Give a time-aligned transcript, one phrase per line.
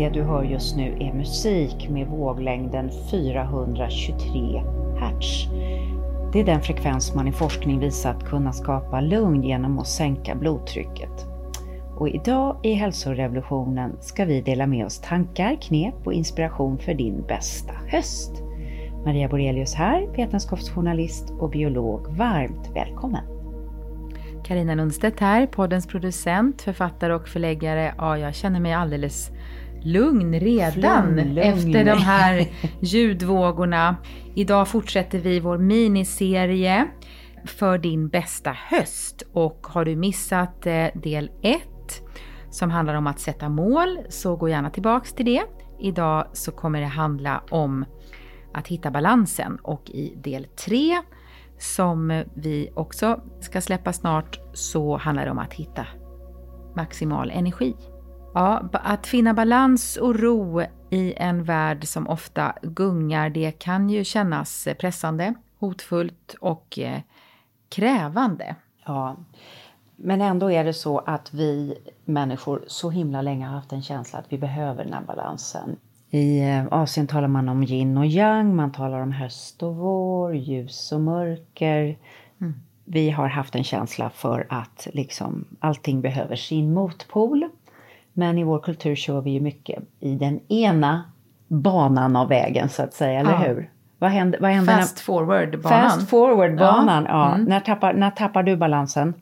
[0.00, 4.62] Det du hör just nu är musik med våglängden 423
[5.00, 5.48] Hz.
[6.32, 11.26] Det är den frekvens man i forskning visat kunna skapa lugn genom att sänka blodtrycket.
[11.96, 17.22] Och idag i hälsorevolutionen ska vi dela med oss tankar, knep och inspiration för din
[17.28, 18.42] bästa höst.
[19.04, 22.06] Maria Borelius här, vetenskapsjournalist och biolog.
[22.08, 23.24] Varmt välkommen!
[24.44, 27.94] Karina Lundstedt här, poddens producent, författare och förläggare.
[27.98, 29.30] Ja, jag känner mig alldeles
[29.82, 31.38] lugn redan Flumlugn.
[31.38, 32.46] efter de här
[32.80, 33.96] ljudvågorna.
[34.34, 36.86] Idag fortsätter vi vår miniserie
[37.44, 39.22] för din bästa höst.
[39.32, 41.60] Och har du missat eh, del 1
[42.50, 45.42] som handlar om att sätta mål så gå gärna tillbaks till det.
[45.80, 47.84] Idag så kommer det handla om
[48.54, 50.96] att hitta balansen och i del 3
[51.58, 55.86] som vi också ska släppa snart så handlar det om att hitta
[56.76, 57.74] maximal energi.
[58.34, 64.04] Ja, att finna balans och ro i en värld som ofta gungar, det kan ju
[64.04, 67.00] kännas pressande, hotfullt och eh,
[67.68, 68.56] krävande.
[68.86, 69.16] Ja,
[69.96, 74.18] men ändå är det så att vi människor så himla länge har haft en känsla
[74.18, 75.76] att vi behöver den här balansen.
[76.10, 80.36] I eh, Asien talar man om yin och yang, man talar om höst och vår,
[80.36, 81.98] ljus och mörker.
[82.40, 82.54] Mm.
[82.84, 87.48] Vi har haft en känsla för att liksom allting behöver sin motpol.
[88.20, 91.04] Men i vår kultur kör vi ju mycket i den ena
[91.48, 93.36] banan av vägen så att säga, eller Ja.
[93.36, 93.70] hur?
[93.98, 95.90] Vad händer, vad händer Fast forward-banan.
[95.90, 97.04] fast forward-banan?
[97.04, 97.10] Ja.
[97.10, 97.34] Ja.
[97.34, 97.44] Mm.
[97.46, 99.14] När, tappar, när tappar du balansen?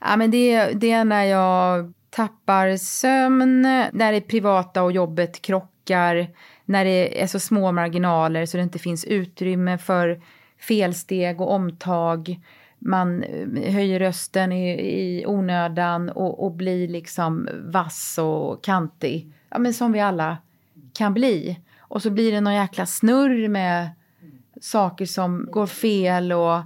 [0.00, 6.26] Ja, men det, det är när jag tappar sömn, när det privata och jobbet krockar,
[6.64, 10.20] när det är så små marginaler så det inte finns utrymme för
[10.68, 12.40] felsteg och omtag.
[12.84, 19.32] Man eh, höjer rösten i, i onödan och, och blir liksom vass och kantig.
[19.50, 20.38] Ja, men som vi alla
[20.92, 21.60] kan bli.
[21.78, 23.90] Och så blir det någon jäkla snurr med
[24.60, 26.60] saker som går fel och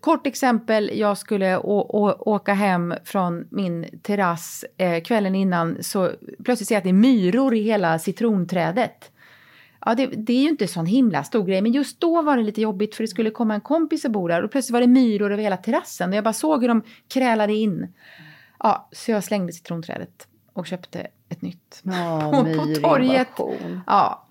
[0.00, 6.10] Kort exempel, jag skulle åka hem från min terrass eh, kvällen innan så
[6.44, 9.10] plötsligt ser jag att det är myror i hela citronträdet.
[9.88, 12.42] Ja, det, det är ju inte sån himla stor grej, men just då var det
[12.42, 14.86] lite jobbigt för det skulle komma en kompis och bo där och plötsligt var det
[14.86, 17.94] myror över hela terrassen och jag bara såg hur de krälade in.
[18.58, 21.80] Ja, så jag slängde citronträdet och köpte ett nytt.
[21.82, 23.28] Ja, Och på torget.
[23.86, 24.26] Ja.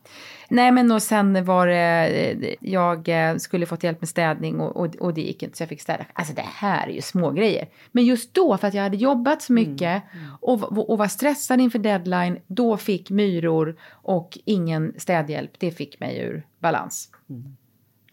[0.50, 4.78] Nej men och sen var det, eh, jag eh, skulle fått hjälp med städning och,
[4.78, 6.06] och, och det gick inte så jag fick städa.
[6.14, 7.68] Alltså det här är ju små grejer.
[7.92, 10.04] Men just då för att jag hade jobbat så mycket
[10.42, 16.20] och, och var stressad inför deadline, då fick myror och ingen städhjälp, det fick mig
[16.20, 17.10] ur balans.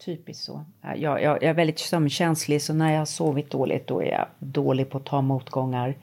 [0.05, 0.65] Typiskt så.
[0.81, 4.11] Ja, Jag, jag, jag är väldigt sömnkänslig så när jag har sovit dåligt då är
[4.11, 5.95] jag dålig på att ta motgångar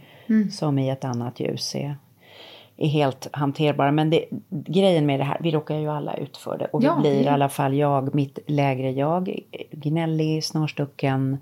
[0.50, 1.96] som i ett annat ljus är,
[2.80, 3.92] är helt hanterbara.
[3.92, 6.86] Men det, grejen med det här, vi råkar ju alla ut för det och vi
[6.86, 9.40] Ja, blir i det- alla fall jag, mitt lägre jag,
[9.72, 11.38] gnällig, snarstucken,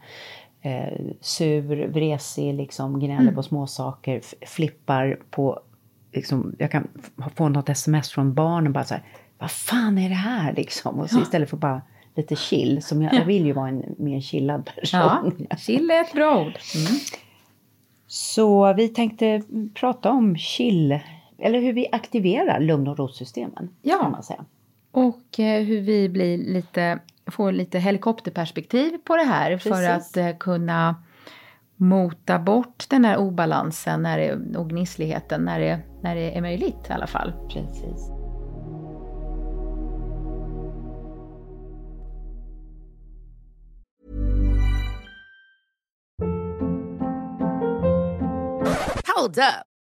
[0.62, 5.60] eh, sur, vresig, liksom gnäller på små saker, f- flippar på
[6.12, 6.88] Liksom, jag kan
[7.36, 9.02] få något sms från barnen bara så här,
[9.38, 10.98] vad fan är det här liksom?
[11.00, 11.82] Och så istället för bara
[12.14, 15.46] lite chill, som jag, jag vill ju vara en mer chillad person.
[15.50, 16.52] Ja, chill är ett bra ord.
[18.06, 19.42] Så vi tänkte
[19.74, 20.98] prata om chill,
[21.38, 23.70] eller hur vi aktiverar lugn och rosystemen.
[23.82, 23.98] Ja.
[24.02, 24.44] Kan man säga.
[24.90, 29.88] Och eh, hur vi blir lite, får lite helikopterperspektiv på det här för Precis.
[29.88, 30.96] att eh, kunna
[31.76, 36.86] mota bort den här obalansen när det, och gnissligheten när det, när det är möjligt
[36.90, 37.32] i alla fall.
[37.48, 38.10] Precis.
[49.16, 49.67] Hold up.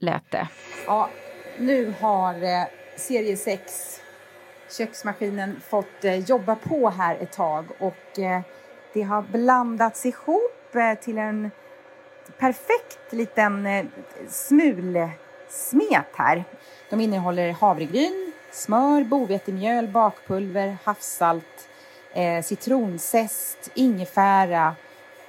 [0.00, 0.48] lät det.
[0.86, 1.08] Ja,
[1.58, 2.64] nu har eh,
[2.96, 4.00] serie 6
[4.70, 8.40] köksmaskinen fått eh, jobba på här ett tag och eh,
[8.92, 11.50] det har blandats ihop eh, till en
[12.38, 13.84] perfekt liten eh,
[14.28, 16.44] smulsmet här.
[16.90, 21.68] De innehåller havregryn, smör, bovetemjöl, bakpulver, havssalt,
[22.14, 24.74] eh, citronzest, ingefära,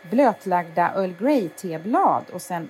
[0.01, 2.69] blötlagda Earl Grey-teblad och sen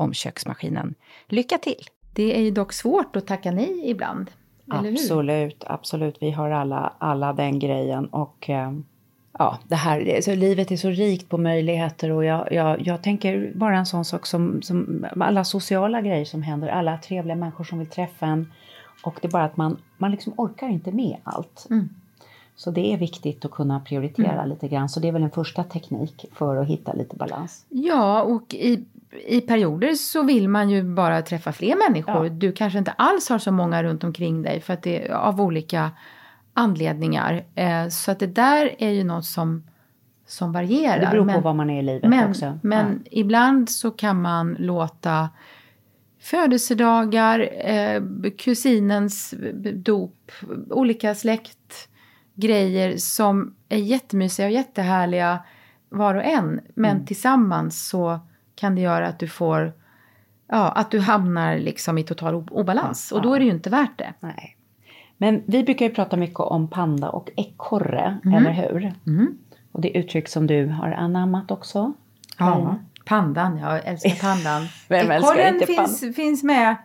[0.00, 0.94] om köksmaskinen.
[1.28, 1.84] Lycka till!
[2.12, 4.30] Det är ju dock svårt att tacka nej ibland.
[4.68, 6.16] Absolut, absolut.
[6.20, 8.06] Vi har alla, alla den grejen.
[8.06, 8.72] Och eh,
[9.38, 13.52] ja, det här, så livet är så rikt på möjligheter och jag, jag, jag tänker
[13.54, 17.78] bara en sån sak som, som alla sociala grejer som händer, alla trevliga människor som
[17.78, 18.52] vill träffa en.
[19.02, 21.66] Och det är bara att man, man liksom orkar inte med allt.
[21.70, 21.88] Mm.
[22.56, 24.48] Så det är viktigt att kunna prioritera mm.
[24.48, 24.88] lite grann.
[24.88, 27.66] Så det är väl en första teknik för att hitta lite balans.
[27.68, 32.26] Ja, och i i perioder så vill man ju bara träffa fler människor.
[32.26, 32.32] Ja.
[32.32, 35.40] Du kanske inte alls har så många runt omkring dig för att det är av
[35.40, 35.90] olika
[36.54, 37.44] anledningar.
[37.54, 39.64] Eh, så att det där är ju något som,
[40.26, 41.00] som varierar.
[41.00, 42.58] Det beror på var man är i livet men, också.
[42.62, 43.10] Men ja.
[43.10, 45.28] ibland så kan man låta
[46.20, 48.02] födelsedagar, eh,
[48.38, 49.34] kusinens
[49.74, 50.32] dop,
[50.70, 55.38] olika släktgrejer som är jättemysiga och jättehärliga
[55.88, 56.60] var och en.
[56.74, 57.06] Men mm.
[57.06, 58.20] tillsammans så
[58.60, 59.72] kan det göra att du får
[60.48, 63.08] ja, att du hamnar liksom i total obalans.
[63.10, 64.14] Ja, och då är det ju inte värt det.
[64.20, 64.56] Nej.
[65.16, 68.92] Men vi brukar ju prata mycket om panda och ekorre, eller hur?
[69.06, 69.38] Mm.
[69.72, 71.92] Och det är uttryck som du har anammat också.
[72.38, 73.58] Ja, pandan.
[73.58, 74.62] Jag älskar pandan.
[74.88, 76.76] Ekorren finns, finns med.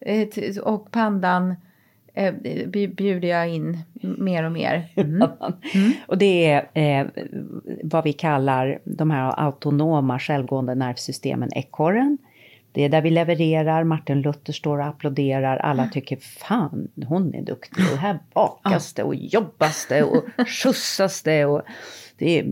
[0.00, 0.28] eh,
[0.62, 1.56] Och pandan
[2.96, 4.88] bjuder jag in mer och mer.
[5.74, 5.92] Mm.
[6.06, 7.06] Och det är eh,
[7.82, 12.18] vad vi kallar de här autonoma självgående nervsystemen, ekorren.
[12.72, 17.42] Det är där vi levererar, Martin Luther står och applåderar, alla tycker fan hon är
[17.42, 21.62] duktig och här bakas det och jobbas det och skjutsas det och
[22.18, 22.46] det är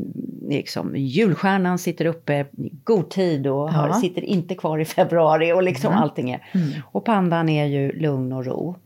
[0.49, 5.63] liksom julstjärnan sitter uppe i god tid och har, sitter inte kvar i februari och
[5.63, 6.45] liksom allting är.
[6.85, 8.77] Och pandan är ju lugn och ro.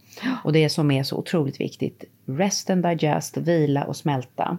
[0.45, 4.59] Och det som är så otroligt viktigt, rest and digest, vila och smälta.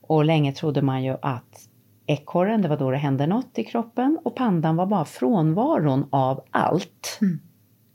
[0.00, 1.68] Och länge trodde man ju att
[2.06, 6.44] ekorren, det var då det hände något i kroppen och pandan var bara frånvaron av
[6.50, 7.18] allt.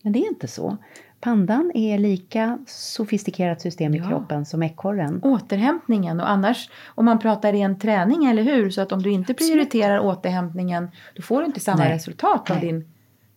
[0.01, 0.77] Men det är inte så.
[1.19, 4.07] Pandan är lika sofistikerat system i Ja.
[4.07, 5.19] kroppen som ekorren.
[5.23, 8.69] Återhämtningen och annars om man pratar ren träning, eller hur?
[8.69, 11.93] Så att om du inte prioriterar återhämtningen då får du inte samma Nej.
[11.93, 12.65] resultat av Nej.
[12.65, 12.91] din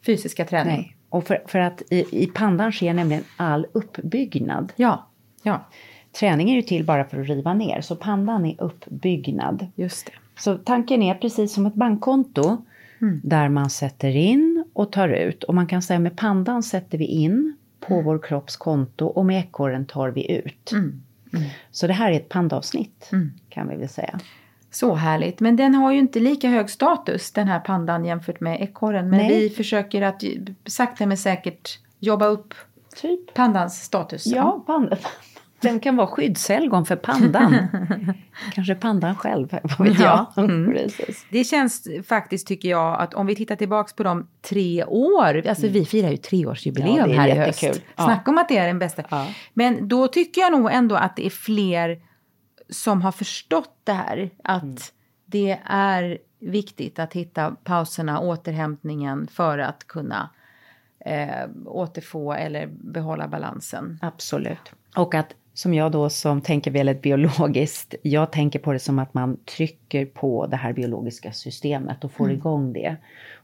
[0.07, 0.76] fysiska träning.
[0.76, 0.97] Nej.
[1.10, 4.72] Och för, för att i, i pandan sker nämligen all uppbyggnad.
[4.76, 5.06] Ja,
[5.42, 5.68] ja,
[6.12, 9.66] Träning är ju till bara för att riva ner, så pandan är uppbyggnad.
[9.74, 10.12] just det.
[10.40, 12.56] Så tanken är precis som ett bankkonto
[13.22, 15.44] där man sätter in och tar ut.
[15.44, 19.40] Och man kan säga med pandan sätter vi in på vår kropps konto och med
[19.40, 20.72] ekorren tar vi ut.
[21.70, 23.10] Så det här är ett pandavsnitt
[23.48, 24.20] kan vi väl säga.
[24.70, 25.40] Så härligt.
[25.40, 29.10] Men den har ju inte lika hög status den här pandan jämfört med ekorren.
[29.10, 29.40] Men Nej.
[29.40, 30.22] vi försöker att
[30.66, 32.54] sakta men säkert jobba upp
[32.96, 33.34] Typ.
[33.34, 34.26] pandans status.
[34.26, 34.98] Ja, pandan.
[35.62, 37.56] Den kan vara skyddshelgon för pandan.
[38.54, 39.48] Kanske pandan själv,
[39.78, 40.32] vad vet Ja.
[40.36, 40.44] jag.
[40.44, 40.72] Mm.
[40.74, 41.26] Precis.
[41.30, 45.68] Det känns faktiskt tycker jag att om vi tittar tillbaks på de tre år, alltså
[45.68, 47.68] vi firar ju treårsjubileum Ja, här i jättekul.
[47.68, 47.82] höst.
[47.96, 48.04] Ja.
[48.04, 49.02] Snacka om att det är den bästa.
[49.10, 49.26] Ja.
[49.54, 51.98] Men då tycker jag nog ändå att det är fler
[52.70, 54.30] som har förstått det här.
[54.44, 54.76] Att Mm.
[55.26, 60.30] det är viktigt att hitta pauserna, återhämtningen för att kunna
[61.04, 63.98] eh, återfå eller behålla balansen.
[64.02, 64.72] Absolut.
[64.96, 69.14] Och att som jag då som tänker väldigt biologiskt, jag tänker på det som att
[69.14, 72.36] man trycker på det här biologiska systemet och får Mm.
[72.36, 72.96] igång det.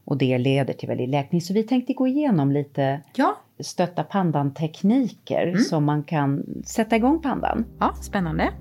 [0.04, 1.40] Och det leder till väldigt läkning.
[1.40, 5.60] Så vi tänkte gå igenom lite Ja, stötta pandan-tekniker Mm.
[5.60, 7.64] som man kan sätta igång pandan.
[7.80, 8.52] ja spännande.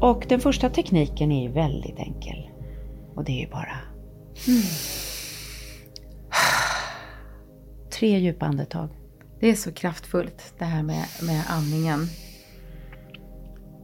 [0.00, 2.50] Och den första tekniken är ju väldigt enkel.
[3.14, 3.78] Och det är ju bara...
[7.98, 8.88] Tre djupa andetag.
[9.40, 12.06] Det är så kraftfullt det här med, med andningen.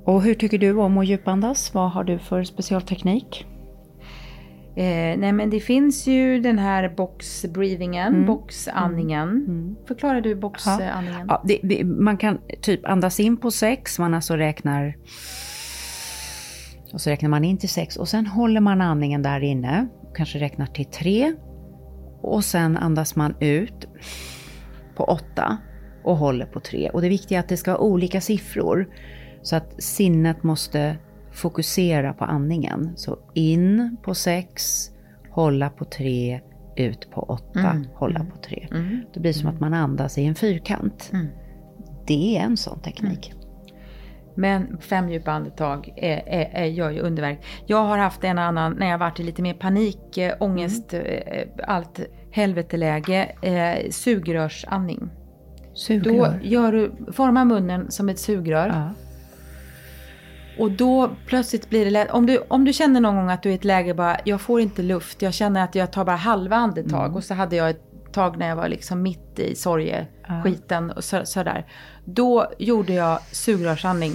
[0.04, 1.74] Och hur tycker du om att djupandas?
[1.74, 3.46] Vad har du för specialteknik?
[4.76, 9.46] Eh, nej men det finns ju den här box-breathingen, boxandningen.
[9.88, 11.26] Förklarar du boxandningen?
[11.28, 14.96] Ja, det, det, man kan typ andas in på sex, man alltså räknar...
[16.92, 20.38] Och så räknar man in till sex och sen håller man andningen där inne, kanske
[20.38, 21.34] räknar till tre.
[22.20, 23.88] Och sen andas man ut
[24.96, 25.58] på åtta
[26.04, 26.90] och håller på tre.
[26.90, 28.88] Och det viktiga är att det ska vara olika siffror.
[29.42, 30.96] Så att sinnet måste
[31.32, 32.92] fokusera på andningen.
[32.96, 34.90] Så in på sex,
[35.30, 36.40] hålla på tre,
[36.76, 38.68] ut på åtta, hålla på tre.
[39.14, 41.12] Det blir som att man andas i en fyrkant.
[42.06, 43.32] Det är en sån teknik.
[44.36, 47.44] Men fem djupa andetag är, är, är, gör ju underverk.
[47.66, 51.42] Jag har haft en annan när jag varit i lite mer panik, eh, ångest, eh,
[51.66, 52.00] allt
[52.30, 55.00] helveteläge, eh, sugrörsandning.
[55.00, 56.40] Då Sugrör.
[56.42, 58.68] gör du, formar munnen som ett sugrör.
[58.68, 58.90] Ja.
[60.58, 62.10] Och då plötsligt blir det lätt.
[62.10, 64.40] Om du, om du känner någon gång att du är i ett läge bara, jag
[64.40, 67.16] får inte luft, jag känner att jag tar bara halva andetag.
[67.16, 67.82] Och så hade jag ett
[68.16, 71.66] tag när jag var liksom mitt i sorgeskiten och så, sådär.
[72.04, 74.12] Då gjorde jag sugrörsandning.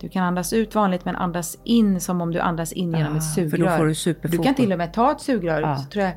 [0.00, 3.22] Du kan andas ut vanligt men andas in som om du andas in genom ett
[3.22, 3.50] Ah, sugrör.
[3.50, 5.60] för då får du du kan till och med ta ett sugrör.
[5.60, 5.86] Ja.
[5.92, 6.12] Tror jag,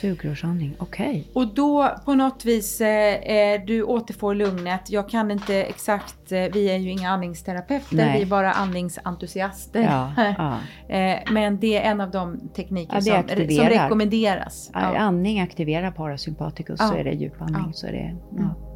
[0.00, 1.28] Sugrörsandning, okej.
[1.34, 4.90] och då på något vis, eh, eh, du återfår lugnet.
[4.90, 8.16] Jag kan inte exakt, eh, vi är ju inga andningsterapeuter, Nej.
[8.16, 9.82] vi är bara andningsentusiaster.
[9.82, 10.58] Ja, ja.
[10.96, 14.70] eh, men det är en av de tekniker Ja, som, som rekommenderas.
[14.74, 14.80] Ja.
[14.80, 16.88] Andning aktiverar parasympaticus, Ja.
[16.88, 17.72] så är det djupandning.
[17.74, 18.67] Så är det, ja.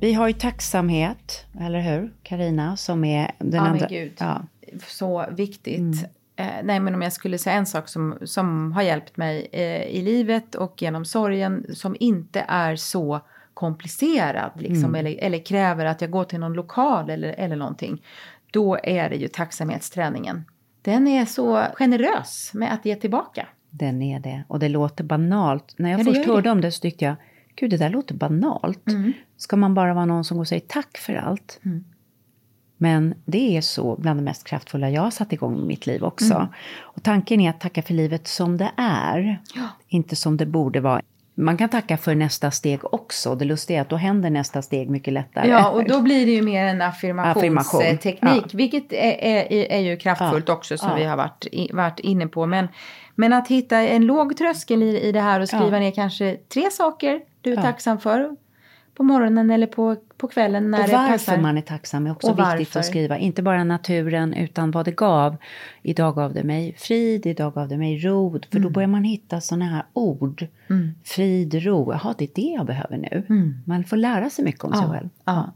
[0.00, 2.12] Vi har ju tacksamhet, eller hur?
[2.22, 3.86] Karina som är den Ja, men andra.
[3.86, 4.12] gud.
[4.18, 4.42] Ja.
[4.86, 5.78] Så viktigt.
[5.78, 5.94] Mm.
[6.36, 9.82] eh, nej men om jag skulle säga en sak som, som har hjälpt mig eh,
[9.82, 13.20] i livet och genom sorgen som inte är så
[13.54, 14.94] komplicerad liksom, Mm.
[14.94, 18.02] eller, eller kräver att jag går till någon lokal eller, eller någonting.
[18.50, 20.44] Då är det ju tacksamhetsträningen.
[20.82, 23.46] Den är så generös med att ge tillbaka.
[23.70, 24.44] Den är det.
[24.48, 25.74] Och det låter banalt.
[25.78, 26.50] När jag Ja, först hörde det.
[26.50, 27.14] om det så tyckte jag,
[27.60, 28.88] gud det där låter banalt.
[28.88, 29.12] Mm.
[29.36, 31.60] Ska man bara vara någon som går och säger tack för allt?
[32.76, 36.04] Men det är så bland det mest kraftfulla jag har satt igång i mitt liv
[36.04, 36.34] också.
[36.34, 36.46] Mm.
[36.78, 39.38] Och tanken är att tacka för livet som det är,
[39.88, 41.02] inte som det borde vara.
[41.34, 43.34] Man kan tacka för nästa steg också.
[43.34, 45.48] Det lustiga är att då händer nästa steg mycket lättare.
[45.48, 48.56] Ja, och då blir det ju mer en affirmationsteknik, Affirmation, ja.
[48.56, 50.96] vilket är, är, är ju kraftfullt Ja, också som ja.
[50.96, 52.46] vi har varit, varit inne på.
[52.46, 52.68] Men,
[53.20, 55.78] men att hitta en låg tröskel i, i det här och skriva Ja.
[55.80, 57.62] ner kanske tre saker du är Ja.
[57.62, 58.36] tacksam för
[58.94, 61.38] på morgonen eller på, på kvällen när och det varför passar.
[61.38, 62.80] man är tacksam är också Och viktigt varför.
[62.80, 63.18] att skriva.
[63.18, 65.36] Inte bara naturen utan vad det gav.
[65.82, 68.30] Idag gav det mig frid, idag gav det mig ro.
[68.50, 68.62] För Mm.
[68.62, 70.46] då börjar man hitta sådana här ord.
[71.04, 71.92] Frid, ro.
[71.92, 73.22] Jaha, det är det jag behöver nu.
[73.66, 74.90] Man får lära sig mycket om sig Mm.
[74.94, 75.08] Ja, själv.
[75.24, 75.52] ja.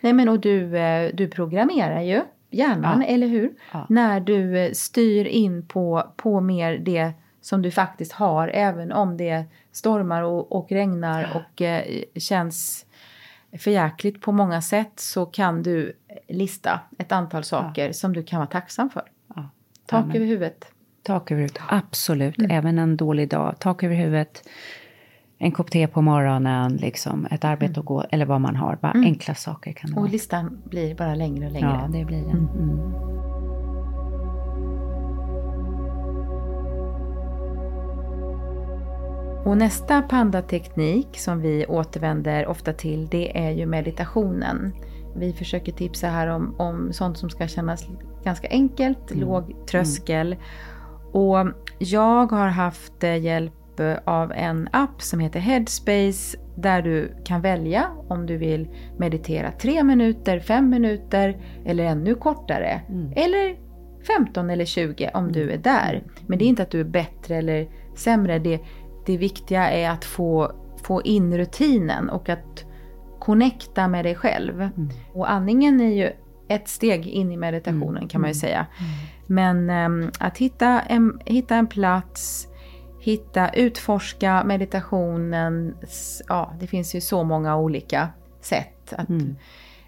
[0.00, 2.20] Nej men och du, eh, du programmerar ju
[2.54, 3.06] hjärnan, Ja.
[3.06, 3.52] eller hur?
[3.72, 3.86] Ja.
[3.88, 9.16] När du eh, styr in på, på mer det som du faktiskt har, även om
[9.16, 11.84] det stormar och, och regnar och eh,
[12.16, 12.86] känns
[13.58, 15.92] förjäkligt på många sätt så kan du
[16.28, 19.02] lista ett antal saker som du kan vara tacksam för.
[19.86, 20.64] Tak över huvudet.
[21.02, 22.38] Tak över huvudet, absolut.
[22.38, 22.50] Mm.
[22.50, 23.54] Även en dålig dag.
[23.58, 24.48] Tak över huvudet,
[25.38, 28.78] en kopp te på morgonen, liksom, ett arbete att gå, eller vad man har.
[28.82, 29.98] Bara enkla saker kan det Mm.
[29.98, 30.12] Och vara.
[30.12, 31.80] listan blir bara längre och längre.
[31.82, 32.30] Ja, det blir det.
[32.30, 33.14] Mm.
[39.44, 44.72] Och nästa pandateknik som vi återvänder ofta till det är ju meditationen.
[45.16, 47.86] Vi försöker tipsa här om, om sånt som ska kännas
[48.24, 50.36] ganska enkelt, låg tröskel.
[51.12, 51.36] Och
[51.78, 53.52] jag har haft eh, hjälp
[54.04, 59.82] av en app som heter Headspace där du kan välja om du vill meditera 3
[59.82, 62.80] minuter, 5 minuter eller ännu kortare.
[63.16, 63.56] Eller
[64.06, 66.02] 15 eller 20 om du är där.
[66.26, 68.38] Men det är inte att du är bättre eller sämre.
[68.38, 68.60] Det,
[69.06, 70.52] det viktiga är att få,
[70.82, 72.64] få in rutinen och att
[73.18, 74.68] connecta med dig själv.
[75.12, 76.10] Och andningen är ju
[76.48, 78.66] ett steg in i meditationen kan man ju säga.
[79.26, 82.48] Men ehm, att hitta en, hitta en plats,
[83.04, 85.76] hitta, utforska meditationen.
[86.28, 88.08] Ja, det finns ju så många olika
[88.40, 89.08] sätt att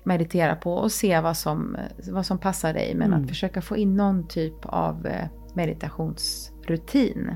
[0.03, 1.77] meditera på och se vad som,
[2.11, 2.95] vad som passar dig.
[2.95, 7.35] Men att försöka få in någon typ av eh, meditationsrutin.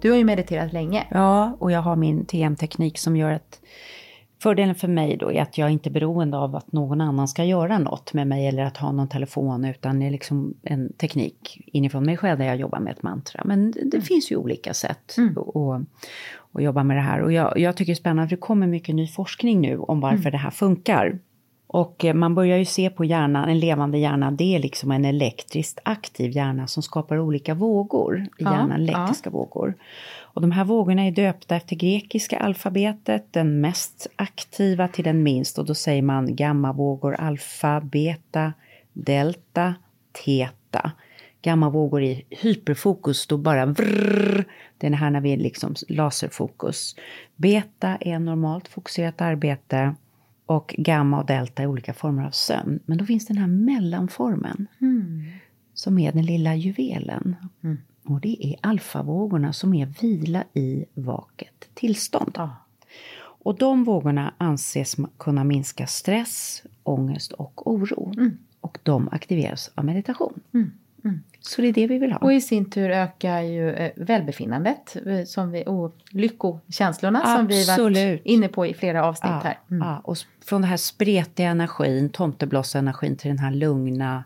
[0.00, 1.06] Du har ju mediterat länge.
[1.10, 3.60] Ja, och jag har min TM-teknik som gör att
[4.38, 7.44] Fördelen för mig då är att jag inte är beroende av att någon annan ska
[7.44, 11.62] göra något med mig eller att ha någon telefon utan det är liksom en teknik
[11.66, 13.42] inifrån mig själv där jag jobbar med ett mantra.
[13.44, 15.82] Men det, det finns ju olika sätt att, att,
[16.52, 18.66] att jobba med det här och jag, jag tycker det är spännande för det kommer
[18.66, 21.18] mycket ny forskning nu om varför det här funkar.
[21.66, 25.04] Och eh, man börjar ju se på hjärnan, en levande hjärna, det är liksom en
[25.04, 29.74] elektriskt aktiv hjärna som skapar olika vågor i Ja, hjärnan, elektriska vågor.
[30.18, 35.58] Och de här vågorna är döpta efter grekiska alfabetet, den mest aktiva till den minst.
[35.58, 38.52] Och då säger man gammavågor, alfa, beta,
[38.92, 39.74] delta,
[40.24, 40.92] teta.
[41.42, 44.44] Gammavågor i hyperfokus, då bara vrrr,
[44.78, 46.96] det är det här när vi är liksom laserfokus.
[47.36, 49.94] Beta är normalt fokuserat arbete
[50.46, 52.80] och gamma och delta är olika former av sömn.
[52.86, 54.66] Men då finns den här mellanformen
[55.74, 57.36] som är den lilla juvelen.
[58.04, 62.38] Och det är alfavågorna som är vila i vaket tillstånd.
[63.18, 68.12] Och de vågorna anses kunna minska stress, ångest och oro.
[68.60, 70.40] Och de aktiveras av meditation.
[71.40, 72.18] Så det är det vi vill ha.
[72.18, 77.66] Och i sin tur ökar ju eh, välbefinnandet eh, som vi, och lyckokänslorna som vi
[77.66, 78.20] varit Absolut.
[78.24, 79.58] inne på i flera avsnitt Ja, här.
[79.70, 79.88] Mm.
[79.88, 84.24] ja, och från den här spretiga energin, tomtebloss-energin till den här lugna,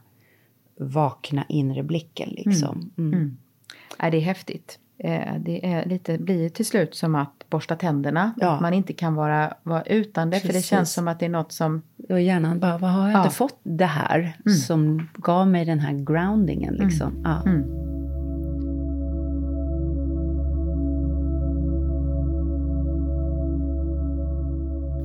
[0.76, 2.28] vakna inre blicken.
[2.28, 2.90] Liksom.
[2.98, 3.36] Mm.
[3.98, 4.78] Ja, det är häftigt.
[5.04, 8.32] Eh, Det är lite, blir till slut som att borsta tänderna.
[8.36, 8.50] Ja.
[8.54, 10.40] Att man inte kan vara, vara utan det.
[10.40, 10.66] För det Precis.
[10.70, 11.82] känns som att det är något som...
[12.08, 13.22] Och hjärnan bara, vad har jag Ja.
[13.24, 14.36] inte fått det här
[14.66, 17.22] som gav mig den här groundingen liksom.
[17.24, 17.42] Ja.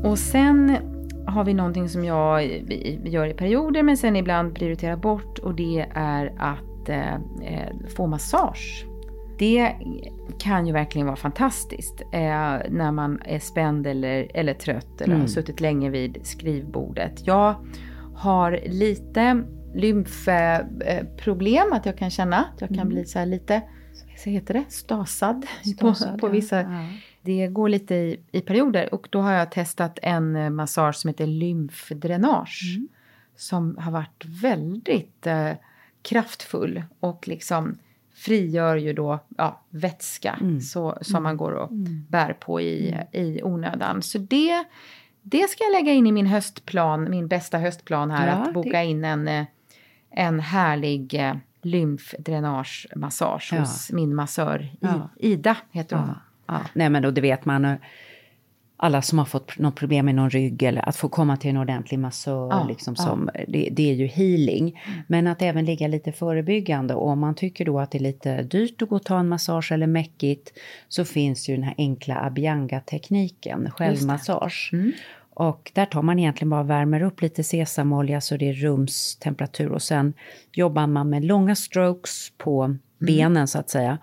[0.09, 0.77] Och sen
[1.27, 2.43] har vi någonting som jag
[3.05, 8.07] gör i perioder men sen ibland prioriterar bort och det är att eh, eh, få
[8.07, 8.85] massage.
[9.39, 9.75] Det
[10.39, 12.19] kan ju verkligen vara fantastiskt eh,
[12.69, 17.27] när man är spänd eller, eller trött eller har suttit länge vid skrivbordet.
[17.27, 17.55] Jag
[18.15, 19.43] har lite
[19.73, 22.89] lymfproblem, att jag kan känna att jag kan Mm.
[22.89, 23.61] bli så här lite,
[24.17, 25.45] så heter det, stasad,
[25.75, 26.61] Stasad, på, på vissa.
[26.61, 26.87] Ja.
[27.21, 31.07] Det går lite i, i perioder och då har jag testat en eh, massage som
[31.07, 32.73] heter lymfdränage.
[32.75, 32.87] Mm.
[33.35, 35.49] Som har varit väldigt eh,
[36.01, 37.77] kraftfull och liksom
[38.15, 40.61] frigör ju då ja, vätska Mm.
[40.61, 41.69] så, som man går och
[42.09, 44.01] bär på i, i onödan.
[44.01, 44.63] Så det,
[45.21, 48.69] det ska jag lägga in i min höstplan, min bästa höstplan här, Ja, att boka
[48.79, 49.45] det- in en, eh,
[50.11, 53.59] en härlig eh, lymfdränagemassage Ja.
[53.59, 54.87] hos min massör I.
[55.31, 56.07] Ida, heter hon.
[56.07, 56.15] Ja,
[56.47, 56.59] ja.
[56.73, 57.75] Nej men då det vet man.
[58.77, 61.57] Alla som har fått något problem med någon rygg eller att få komma till en
[61.57, 62.47] ordentlig massör.
[62.49, 63.03] Ja, liksom ja.
[63.03, 63.17] Mm.
[63.17, 64.81] som, det, det är ju healing.
[65.07, 66.93] Men att även ligga lite förebyggande.
[66.93, 69.27] Och om man tycker då att det är lite dyrt att gå och ta en
[69.27, 70.53] massage eller mäckigt.
[70.87, 74.69] Så finns ju den här enkla Abianga-tekniken, självmassage.
[74.73, 74.91] Mm.
[75.33, 79.81] Och där tar man egentligen bara värmer upp lite sesamolja så det är rumstemperatur och
[79.81, 80.13] sen
[80.51, 83.15] jobbar man med långa strokes på Mm.
[83.15, 83.97] benen så att säga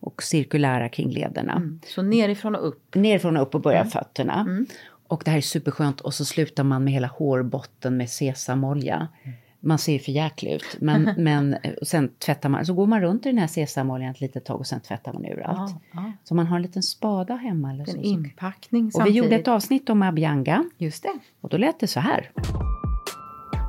[0.00, 1.62] och cirkulära kring lederna.
[1.86, 2.94] Så nerifrån och upp.
[2.94, 3.90] Nerifrån och upp och börjar Mm.
[3.90, 4.64] fötterna.
[5.08, 9.08] Och det här är superskönt och så slutar man med hela hårbotten med sesamolja.
[9.60, 10.76] Man ser ju för jäklig ut.
[10.80, 14.20] Men, men och sen tvättar man, så går man runt i den här sesamoljan ett
[14.20, 15.74] litet tag och sen tvättar man ur allt.
[15.92, 16.12] ja.
[16.24, 17.80] Så man har en liten spada hemma eller.
[17.80, 17.96] En så.
[18.00, 21.12] inpackning Och vi gjorde ett avsnitt om Abianga Just det.
[21.40, 22.30] och då lät det så här.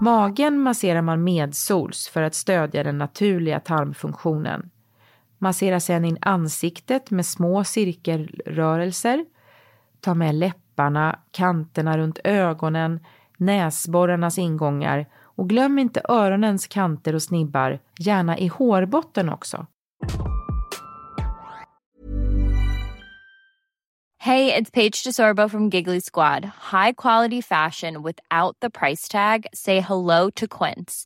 [0.02, 4.70] Magen masserar man medsols för att stödja den naturliga tarmfunktionen.
[5.39, 9.25] Massera sedan in ansiktet med små cirkelrörelser.
[10.02, 12.99] Ta med läpparna, kanterna runt ögonen,
[13.38, 19.65] näsborrarnas ingångar och glöm inte öronens kanter och snibbar, gärna i hårbotten också.
[24.21, 26.45] Hej, det är Paige DeSorbo från Giggly Squad.
[26.71, 29.45] High quality fashion without the price tag.
[29.54, 31.06] Say hello to Quince.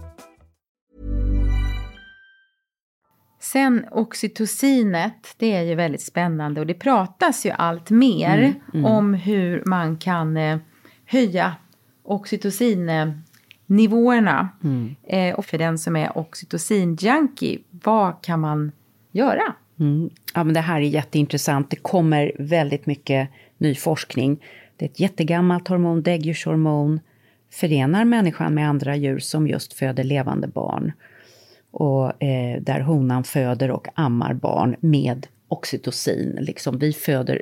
[3.51, 8.53] Sen oxytocinet, det är ju väldigt spännande och det pratas ju allt mer
[8.85, 10.57] om hur man kan eh,
[11.05, 11.55] höja
[12.03, 14.49] oxytocinnivåerna.
[15.07, 18.71] Eh, och för den som är oxytocin-junkie, vad kan man
[19.11, 19.53] göra?
[19.79, 20.09] Mm.
[20.33, 21.69] Ja, men det här är jätteintressant.
[21.69, 24.43] Det kommer väldigt mycket ny forskning.
[24.77, 26.99] Det är ett jättegammalt hormon, däggdjurshormon,
[27.53, 30.91] förenar människan med andra djur som just föder levande barn.
[31.71, 36.37] Och eh, där honan föder och ammar barn med oxytocin.
[36.41, 37.41] Liksom, vi föder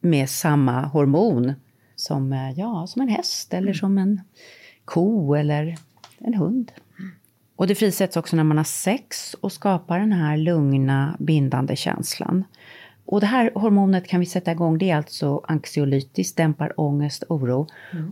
[0.00, 1.52] med samma hormon
[1.96, 4.20] som, eh, ja, som en häst eller som en
[4.84, 5.76] ko eller
[6.18, 6.72] en hund.
[7.56, 12.44] Och det frisätts också när man har sex och skapar den här lugna, bindande känslan.
[13.06, 17.66] Och det här hormonet kan vi sätta igång, det är alltså anxiolytiskt, dämpar ångest, oro.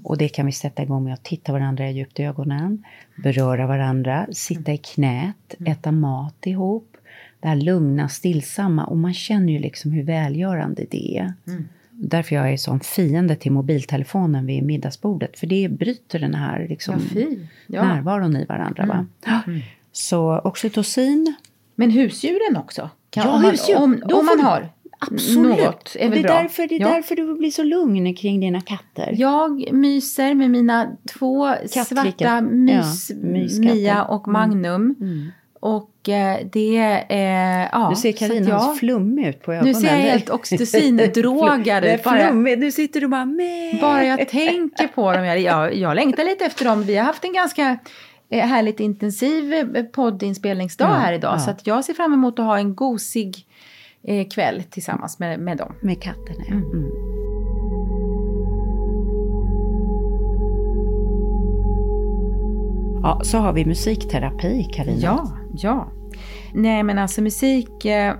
[0.04, 2.84] Och det kan vi sätta igång med att titta varandra djupt i ögonen,
[3.22, 6.96] beröra varandra, sitta i knät, äta mat ihop.
[7.40, 11.32] Det här lugna, stillsamma och man känner ju liksom hur välgörande det är.
[11.90, 16.94] Därför jag är sån fiende till mobiltelefonen vid middagsbordet, för det bryter den här liksom,
[17.14, 17.26] Ja.
[17.66, 17.82] Ja.
[17.94, 18.86] närvaron i varandra.
[18.86, 19.06] Va?
[19.92, 21.34] Så oxytocin,
[21.74, 22.90] Men husdjuren också?
[23.10, 23.82] Kan, Ja, om man.
[23.82, 24.68] Om, om får man har.
[25.10, 25.58] Absolut.
[25.64, 26.42] Något är väl det är bra.
[26.42, 26.88] därför, det är Ja.
[26.88, 29.14] därför du blir så lugn kring dina katter.
[29.18, 33.16] Jag myser med mina två svarta mys, Ja.
[33.74, 34.94] Mia och Magnum.
[35.00, 35.30] Mm.
[35.60, 36.76] Och eh, det
[37.08, 37.68] är...
[37.72, 39.72] Ja, Nu ser Carina helt flummig ut på ögonen.
[39.72, 42.02] Nu ser jag helt oxytocindrogad ut.
[42.04, 42.58] Bara, flummig.
[42.58, 43.78] Nu sitter du bara med.
[43.80, 45.24] bara jag tänker på dem.
[45.24, 46.82] Jag, jag, jag längtar lite efter dem.
[46.82, 47.78] Vi har haft en ganska
[48.30, 51.34] eh, härligt intensiv eh, poddinspelningsdag Ja, här idag.
[51.34, 51.38] ja.
[51.38, 53.46] Så jag ser fram emot att ha en gosig
[54.04, 55.74] eh, kväll tillsammans med, med dem.
[55.80, 56.54] Med katterna, ja.
[56.54, 56.90] Mm.
[63.02, 65.00] Ja, så har vi musikterapi, Carina.
[65.00, 65.92] Ja, ja.
[66.54, 68.14] Nej men alltså musik, eh,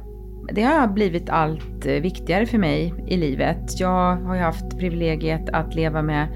[0.53, 3.81] det har blivit allt eh, viktigare för mig i livet.
[3.81, 6.29] Jag har ju haft privilegiet att leva med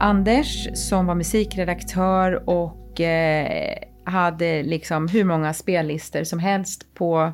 [0.00, 7.32] Anders som var musikredaktör och eh, hade liksom hur många spellistor som helst på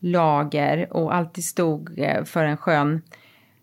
[0.00, 3.02] lager och alltid stod eh, för en skön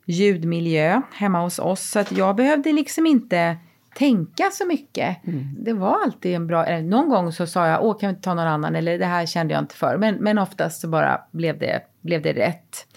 [0.05, 1.89] ljudmiljö hemma hos oss.
[1.89, 3.57] Så att jag behövde liksom inte
[3.95, 5.17] tänka så mycket.
[5.59, 8.21] Det var alltid en bra, eller någon gång så sa jag, åh kan vi inte
[8.21, 9.97] ta någon annan, eller det här kände jag inte för.
[9.97, 12.87] Men, men oftast så bara blev det, blev det rätt.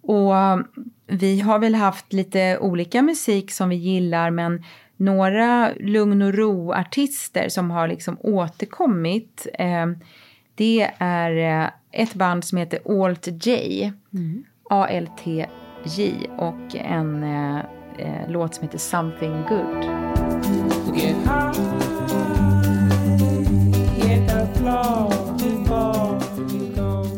[0.00, 0.68] Och um,
[1.06, 4.64] vi har väl haft lite olika musik som vi gillar, men
[4.96, 9.86] några lugn och ro-artister som har liksom återkommit, eh,
[10.56, 13.92] det är eh, ett band som heter Alt J,
[14.70, 17.58] A-L-T-J, och en eh,
[17.98, 19.84] eh, låt som heter Something Good.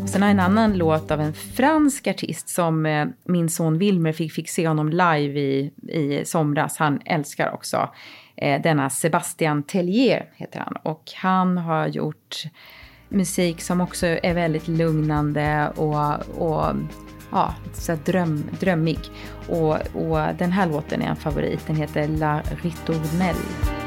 [0.09, 4.13] Sen har jag en annan låt av en fransk artist som eh, min son Wilmer
[4.13, 6.77] fick, fick se honom live i, i somras.
[6.79, 7.89] Han älskar också
[8.37, 10.77] eh, denna Sebastian Tellier heter han.
[10.83, 12.37] Och han har gjort
[13.09, 16.75] musik som också är väldigt lugnande och, och
[17.31, 18.99] ja, så dröm, drömmig.
[19.49, 21.67] Och, och den här låten är en favorit.
[21.67, 23.78] Den heter La Ritournelle.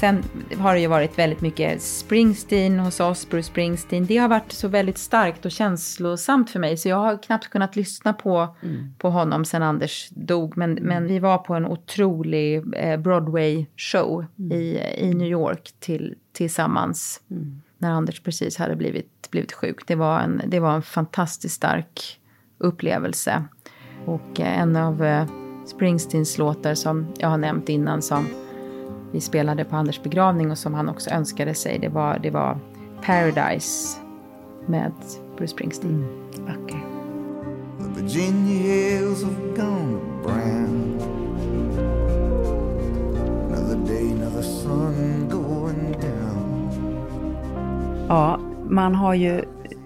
[0.00, 0.22] Sen
[0.58, 4.06] har det ju varit väldigt mycket Springsteen hos oss, Bruce Springsteen.
[4.06, 7.76] Det har varit så väldigt starkt och känslosamt för mig så jag har knappt kunnat
[7.76, 8.56] lyssna på,
[8.98, 10.56] på honom sen Anders dog.
[10.56, 17.20] Men, men vi var på en otrolig eh, Broadway-show i, i New York till, tillsammans
[17.78, 19.86] när Anders precis hade blivit, blivit sjuk.
[19.86, 22.20] Det var, en, det var en fantastiskt stark
[22.58, 23.44] upplevelse.
[24.06, 25.26] Och eh, en av eh,
[25.66, 28.26] Springsteens låtar som jag har nämnt innan som
[29.12, 31.78] vi spelade på Anders begravning och som han också önskade sig.
[31.78, 32.58] Det var, det var
[33.02, 33.98] Paradise
[34.66, 34.92] med
[35.36, 36.06] Bruce Springsteen.
[36.38, 36.80] Vacker.
[37.78, 41.00] The Virginia hills have gone brown.
[43.46, 46.68] Another day, another sun going down.
[48.08, 49.44] Ja, man har ju,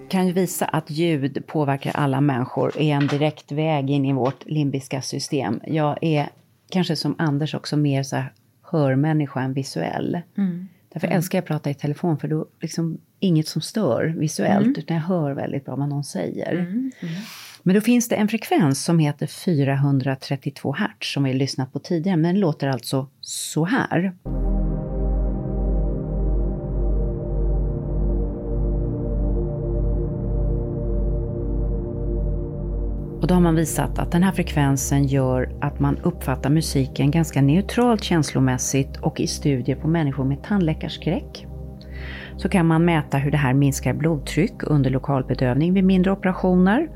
[0.09, 4.45] kan ju visa att ljud påverkar alla människor är en direkt väg in i vårt
[4.47, 5.61] limbiska system.
[5.67, 6.29] Jag är
[6.71, 8.33] kanske som Anders också mer så här
[8.73, 10.21] hörmänniska än visuell.
[10.93, 14.97] Därför älskar jag att prata i telefon för då liksom inget som stör visuellt utan
[14.97, 16.67] jag hör väldigt bra vad någon säger.
[17.63, 22.17] Men då finns det en frekvens som heter 432 Hz som vi lyssnat på tidigare
[22.17, 24.13] men den låter alltså så här.
[33.33, 38.05] Då har man visat att den här frekvensen gör att man uppfattar musiken ganska neutralt
[38.05, 41.47] känslomässigt och i studier på människor med tandläkarskräck
[42.37, 46.89] så kan man mäta hur det här minskar blodtryck under lokalbedövning vid mindre operationer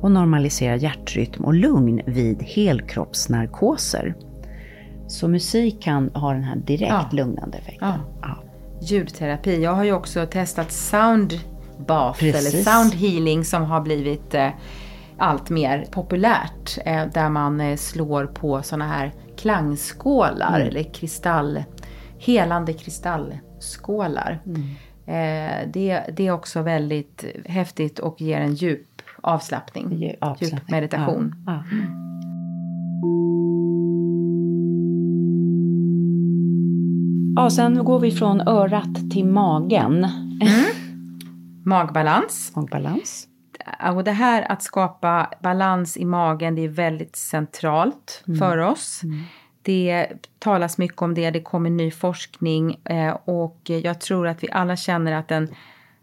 [0.00, 4.14] och normaliserar hjärtrytm och lugn vid helkroppsnarkoser.
[5.08, 7.08] Så musik kan ha den här direkt Ja.
[7.12, 7.88] lugnande effekten.
[7.88, 7.98] Ja.
[8.22, 8.36] Ja.
[8.82, 9.62] Ljudterapi.
[9.62, 11.32] Jag har ju också testat sound
[11.86, 12.54] bath Precis.
[12.54, 14.48] eller sound healing som har blivit eh,
[15.18, 16.78] allt mer populärt.
[16.84, 21.64] Eh, där man eh, slår på såna här klangskålar eller kristall,
[22.18, 24.40] helande kristallskålar.
[25.06, 30.14] Eh, det, det är också väldigt häftigt och ger en djup avslappning.
[30.20, 30.58] Avslappning.
[30.58, 31.34] Djup meditation.
[31.46, 31.64] Ja.
[31.68, 32.04] Ja.
[37.36, 40.06] Ja, sen går vi från örat till magen.
[41.64, 42.52] Magbalans.
[42.56, 43.28] Magbalans.
[43.92, 49.00] Och det här att skapa balans i magen, det är väldigt centralt för oss.
[49.62, 54.50] Det talas mycket om det, det kommer ny forskning eh, och jag tror att vi
[54.50, 55.54] alla känner att en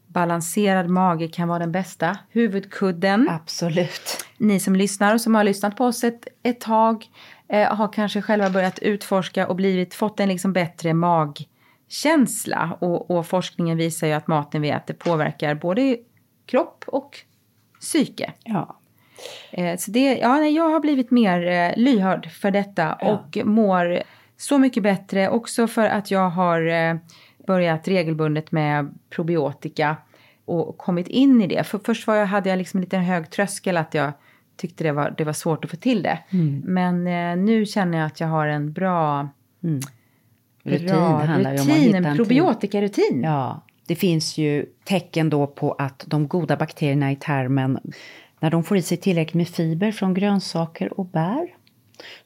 [0.08, 3.30] balanserad mage kan vara den bästa huvudkudden.
[3.30, 4.26] Absolut.
[4.38, 7.06] ni som lyssnar och som har lyssnat på oss ett, ett tag
[7.48, 12.78] eh, har kanske själva börjat utforska och blivit, fått en liksom bättre magkänsla.
[12.82, 15.98] Och, och forskningen visar ju att maten vi äter påverkar både
[16.46, 17.18] kropp och
[17.82, 18.34] psyke.
[18.44, 18.78] Ja.
[19.52, 23.12] Eh, så det, ja, nej, jag har blivit mer eh, lyhörd för detta Ja.
[23.12, 24.04] och mår
[24.38, 25.30] så mycket bättre.
[25.30, 26.96] Också för att jag har eh,
[27.48, 29.96] börjat regelbundet med probiotika
[30.46, 31.64] och kommit in i det.
[31.64, 34.12] För först var jag, hade jag liksom en liten hög tröskel att jag
[34.58, 36.20] tyckte det var, det var svårt att få till det.
[36.30, 36.62] Mm.
[36.66, 39.30] Men eh, nu känner jag att jag har en bra
[40.64, 43.22] Rutin bra rutin, hitta en en probiotikarutin.
[43.24, 47.80] Ja, det finns ju tecken då på att de goda bakterierna i tarmen,
[48.40, 51.48] när de får i sig tillräckligt med fiber från grönsaker och bär,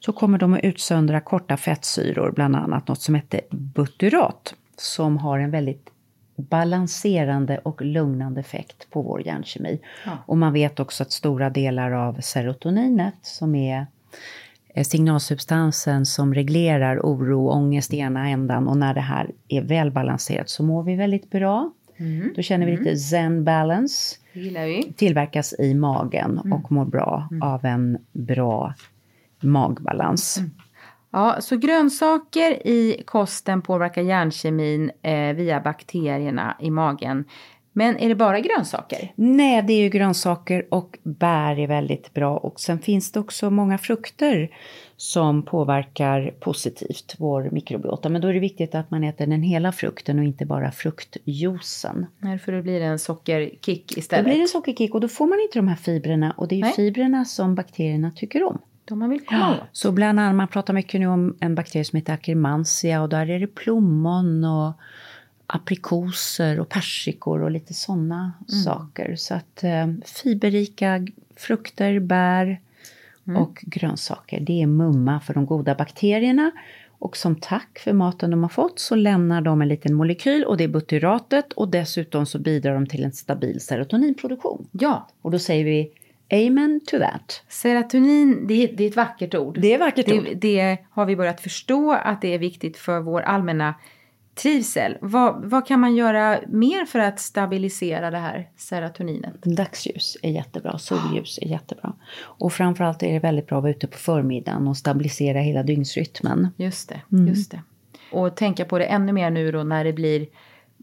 [0.00, 5.38] så kommer de att utsöndra korta fettsyror, bland annat något som heter butyrat, som har
[5.38, 5.90] en väldigt
[6.36, 9.80] balanserande och lugnande effekt på vår hjärnkemi.
[10.26, 13.86] Och man vet också att stora delar av serotoninet, som är
[14.84, 20.48] signalsubstansen som reglerar oro och ångest i ena ändan och när det här är välbalanserat
[20.48, 21.72] så mår vi väldigt bra.
[22.36, 24.16] Då känner vi lite zen balance.
[24.32, 24.92] Gillar vi.
[24.96, 28.74] Tillverkas i magen och mår bra av en bra
[29.40, 30.40] magbalans.
[31.10, 37.24] Ja, så grönsaker i kosten påverkar hjärnkemin eh, via bakterierna i magen.
[37.78, 39.12] Men är det bara grönsaker?
[39.14, 42.36] Nej, det är ju grönsaker och bär är väldigt bra.
[42.36, 44.50] Och sen finns det också många frukter
[44.96, 48.08] som påverkar positivt vår mikrobiota.
[48.08, 52.06] Men då är det viktigt att man äter den hela frukten och inte bara fruktjuicen.
[52.18, 54.24] Nej, för då blir det en sockerkick Då istället.
[54.24, 56.34] blir det en sockerkick och då får man inte de här fibrerna.
[56.36, 56.72] Och det är ju Nej.
[56.72, 58.58] fibrerna som bakterierna tycker om.
[58.84, 59.68] De man vill komma åt.
[59.72, 63.30] Så bland annat, man pratar mycket nu om en bakterie som heter Akkermansia och där
[63.30, 64.72] är det plommon och
[65.46, 68.32] aprikoser och persikor och lite sådana
[68.64, 69.16] saker.
[69.16, 71.06] Så att eh, fiberrika
[71.36, 72.60] frukter, bär
[73.36, 76.50] och grönsaker, det är mumma för de goda bakterierna.
[76.98, 80.56] Och som tack för maten de har fått så lämnar de en liten molekyl och
[80.56, 84.66] det är butyratet och dessutom så bidrar de till en stabil serotoninproduktion.
[84.72, 85.90] Ja, Och då säger vi
[86.46, 87.42] Amen to that.
[87.48, 89.58] serotonin, det, är- det är ett vackert ord.
[89.60, 90.24] Det är vackert ord.
[90.24, 93.74] det, det har vi börjat förstå att det är viktigt för vår allmänna
[94.42, 94.98] trivsel.
[95.00, 99.42] Vad, vad kan man göra mer för att stabilisera det här serotoninet?
[99.42, 101.92] Dagsljus är jättebra, solljus är jättebra.
[102.20, 106.48] Och framförallt är det väldigt bra att vara ute på förmiddagen och stabilisera hela dygnsrytmen.
[106.56, 107.26] Just det, Mm.
[107.28, 107.62] just det.
[108.12, 110.26] Och tänka på det ännu mer nu då när det blir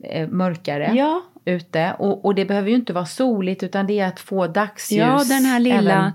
[0.03, 1.21] eh, mörkare Ja.
[1.45, 1.93] Ute.
[1.99, 4.99] Och, och det behöver ju inte vara soligt utan det är att få dagsljus.
[4.99, 6.11] Ja, den här lilla, även-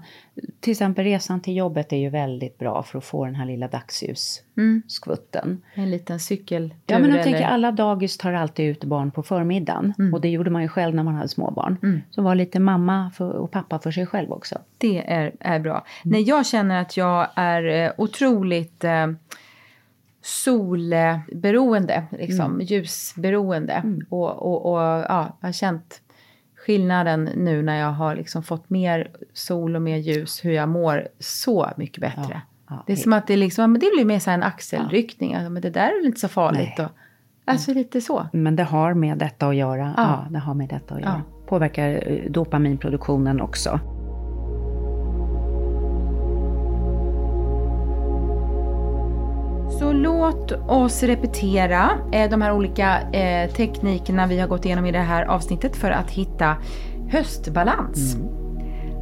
[0.61, 3.69] till exempel resan till jobbet är ju väldigt bra för att få den här lilla
[3.69, 5.62] dagsljusskvutten.
[5.75, 9.95] En liten cykeltur Ja, men jag tänker alla dagis tar alltid ut barn på förmiddagen.
[10.14, 12.03] Och det gjorde man ju själv när man hade småbarn.
[12.11, 14.59] Så var lite mamma för, och pappa för sig själv också.
[14.79, 15.85] Det är, är bra.
[16.05, 19.07] Nej, jag känner att jag är eh, otroligt eh,
[20.22, 23.83] solberoende, liksom, ljusberoende.
[24.09, 26.02] Och, och, och ja, jag har känt
[26.57, 31.09] skillnaden nu när jag har liksom fått mer sol och mer ljus, hur jag mår
[31.18, 32.22] så mycket bättre.
[32.31, 35.35] Ja, ja, det är som att det, liksom, men det blir mer så en axelryckning.
[35.35, 36.74] Alltså, men det där är väl inte så farligt.
[36.78, 36.87] Nej.
[36.87, 36.92] Och,
[37.44, 38.26] alltså lite så.
[38.33, 39.94] Men det har med detta att göra.
[39.96, 40.02] Ja.
[40.02, 41.22] Ja, det har med detta att göra.
[41.28, 41.46] Ja.
[41.46, 43.81] Påverkar eh, dopaminproduktionen också.
[49.79, 54.93] Så låt oss repetera eh, de här olika eh, teknikerna vi har gått igenom i
[54.93, 56.57] det här avsnittet för att hitta
[57.09, 58.17] höstbalans.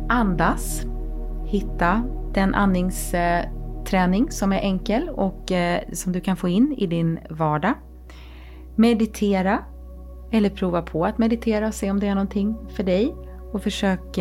[0.08, 0.82] Andas.
[1.46, 2.02] Hitta
[2.34, 7.74] den andningsträning som är enkel och eh, som du kan få in i din vardag.
[8.74, 9.58] Meditera.
[10.32, 13.14] Eller prova på att meditera och se om det är någonting för dig.
[13.52, 14.18] Och försök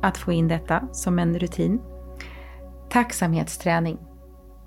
[0.00, 1.80] att få in detta som en rutin.
[2.90, 3.98] Tacksamhetsträning.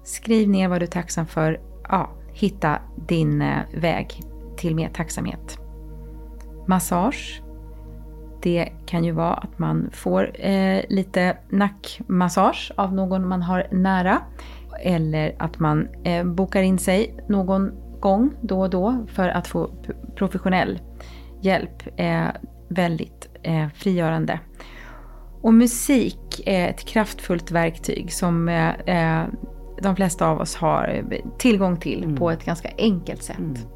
[0.03, 1.59] Skriv ner vad du är tacksam för.
[1.89, 4.21] Ja, hitta din eh, väg
[4.57, 5.59] till mer tacksamhet.
[6.67, 7.41] Massage.
[8.41, 14.21] Det kan ju vara att man får eh, lite nackmassage av någon man har nära.
[14.81, 19.69] Eller att man eh, bokar in sig någon gång då och då för att få
[20.15, 20.79] professionell
[21.41, 21.83] hjälp.
[21.95, 22.27] Eh,
[22.69, 24.39] väldigt eh, frigörande.
[25.41, 29.27] Och musik är ett kraftfullt verktyg som eh, eh
[29.81, 31.05] de flesta av oss har
[31.37, 33.67] tillgång till på ett ganska enkelt sätt.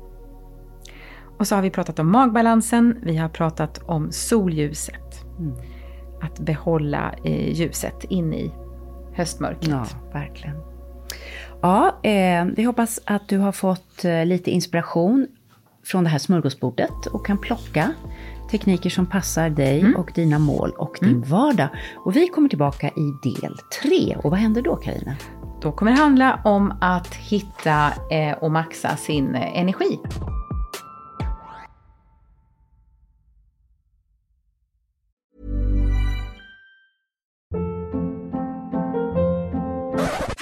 [1.37, 5.25] Och så har vi pratat om magbalansen, vi har pratat om solljuset.
[6.21, 8.51] Att behålla eh, ljuset in i
[9.13, 9.69] höstmörkret.
[9.69, 10.55] Ja, verkligen.
[11.61, 15.27] Ja, eh, vi hoppas att du har fått eh, lite inspiration
[15.85, 17.93] från det här smörgåsbordet och kan plocka
[18.53, 19.95] Tekniker som passar dig mm.
[19.95, 21.29] och dina mål och din mm.
[21.29, 21.69] vardag.
[21.95, 24.15] Och vi kommer tillbaka i del tre.
[24.23, 25.15] Och vad händer då Karina?
[25.63, 29.99] Då kommer det handla om att hitta eh, och maxa sin eh, energi.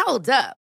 [0.07, 0.60] Hold up.